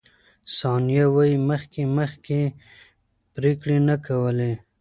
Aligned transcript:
ثانیه 0.57 1.05
وايي، 1.13 1.35
مخکې 1.49 1.81
مخکې 1.97 2.39
پرېکړې 3.33 3.77
نه 3.87 3.95
کولې. 4.05 4.53